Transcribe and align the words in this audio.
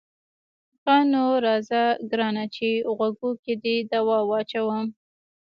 ښه 0.81 0.95
نو 1.11 1.23
راځه 1.45 1.83
ګرانه 2.09 2.45
چې 2.55 2.69
غوږو 2.95 3.31
کې 3.43 3.53
دې 3.63 3.75
دوا 3.91 4.19
واچوم. 4.29 4.85